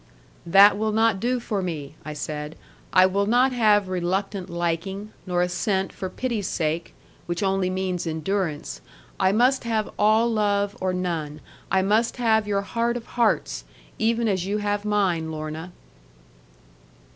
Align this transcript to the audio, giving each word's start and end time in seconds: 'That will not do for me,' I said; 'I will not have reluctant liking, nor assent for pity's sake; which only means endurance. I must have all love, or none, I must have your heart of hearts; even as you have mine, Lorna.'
'That 0.47 0.79
will 0.79 0.91
not 0.91 1.19
do 1.19 1.39
for 1.39 1.61
me,' 1.61 1.93
I 2.03 2.13
said; 2.13 2.55
'I 2.91 3.05
will 3.05 3.27
not 3.27 3.51
have 3.53 3.87
reluctant 3.87 4.49
liking, 4.49 5.11
nor 5.27 5.43
assent 5.43 5.93
for 5.93 6.09
pity's 6.09 6.47
sake; 6.47 6.95
which 7.27 7.43
only 7.43 7.69
means 7.69 8.07
endurance. 8.07 8.81
I 9.19 9.31
must 9.31 9.63
have 9.63 9.91
all 9.99 10.27
love, 10.27 10.75
or 10.81 10.91
none, 10.91 11.39
I 11.71 11.83
must 11.83 12.17
have 12.17 12.47
your 12.47 12.61
heart 12.63 12.97
of 12.97 13.05
hearts; 13.13 13.63
even 13.99 14.27
as 14.27 14.43
you 14.43 14.57
have 14.57 14.85
mine, 14.85 15.29
Lorna.' 15.31 15.71